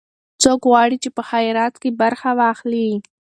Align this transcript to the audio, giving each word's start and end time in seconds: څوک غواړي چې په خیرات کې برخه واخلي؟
څوک 0.43 0.61
غواړي 0.69 0.97
چې 1.03 1.09
په 1.15 1.21
خیرات 1.29 1.73
کې 1.81 1.89
برخه 2.01 2.29
واخلي؟ 2.39 2.87